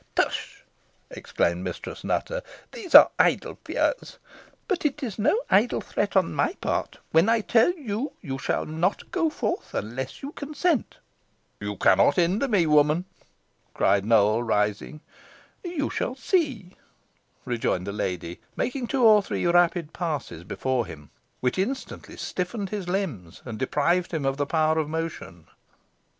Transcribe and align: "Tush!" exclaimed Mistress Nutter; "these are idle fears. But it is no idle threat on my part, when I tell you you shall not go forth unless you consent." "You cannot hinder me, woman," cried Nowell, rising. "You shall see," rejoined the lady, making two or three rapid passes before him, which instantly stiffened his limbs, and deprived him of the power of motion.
"Tush!" 0.15 0.63
exclaimed 1.11 1.63
Mistress 1.63 2.03
Nutter; 2.03 2.41
"these 2.71 2.95
are 2.95 3.11
idle 3.19 3.59
fears. 3.63 4.17
But 4.67 4.83
it 4.83 5.03
is 5.03 5.19
no 5.19 5.39
idle 5.51 5.79
threat 5.79 6.15
on 6.15 6.33
my 6.33 6.53
part, 6.55 6.97
when 7.11 7.29
I 7.29 7.41
tell 7.41 7.71
you 7.77 8.13
you 8.19 8.39
shall 8.39 8.65
not 8.65 9.11
go 9.11 9.29
forth 9.29 9.75
unless 9.75 10.23
you 10.23 10.31
consent." 10.31 10.97
"You 11.59 11.75
cannot 11.77 12.15
hinder 12.15 12.47
me, 12.47 12.65
woman," 12.65 13.05
cried 13.75 14.03
Nowell, 14.03 14.41
rising. 14.41 15.01
"You 15.63 15.91
shall 15.91 16.15
see," 16.15 16.75
rejoined 17.45 17.85
the 17.85 17.91
lady, 17.93 18.39
making 18.55 18.87
two 18.87 19.03
or 19.03 19.21
three 19.21 19.45
rapid 19.45 19.93
passes 19.93 20.43
before 20.43 20.87
him, 20.87 21.11
which 21.41 21.59
instantly 21.59 22.17
stiffened 22.17 22.71
his 22.71 22.87
limbs, 22.89 23.43
and 23.45 23.59
deprived 23.59 24.11
him 24.11 24.25
of 24.25 24.37
the 24.37 24.47
power 24.47 24.79
of 24.79 24.89
motion. 24.89 25.45